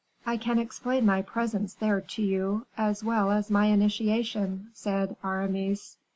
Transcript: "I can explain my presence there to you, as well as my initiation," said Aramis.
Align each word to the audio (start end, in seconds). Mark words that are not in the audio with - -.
"I 0.25 0.35
can 0.37 0.57
explain 0.57 1.05
my 1.05 1.21
presence 1.21 1.75
there 1.75 2.01
to 2.01 2.23
you, 2.23 2.65
as 2.75 3.03
well 3.03 3.29
as 3.29 3.51
my 3.51 3.67
initiation," 3.67 4.71
said 4.73 5.15
Aramis. 5.23 5.95